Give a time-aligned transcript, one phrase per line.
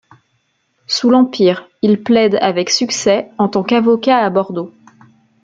[0.87, 4.73] Sous l'Empire, il plaide avec succès en tant qu'avocat à Bordeaux.